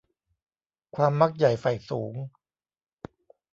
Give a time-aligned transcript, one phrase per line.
[0.95, 2.13] ความมักใหญ่ใฝ่สูง